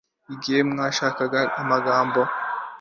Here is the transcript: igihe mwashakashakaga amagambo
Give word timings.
igihe 0.33 0.59
mwashakashakaga 0.69 1.39
amagambo 1.61 2.21